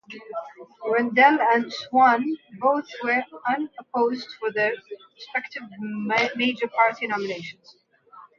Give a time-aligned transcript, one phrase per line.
[0.83, 4.73] Rendell and Swann both were unopposed for their
[5.15, 5.61] respective
[6.35, 7.75] major party nominations.